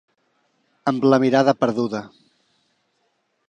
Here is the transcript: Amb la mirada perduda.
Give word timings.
Amb 0.91 1.05
la 1.11 1.19
mirada 1.25 1.55
perduda. 1.61 2.03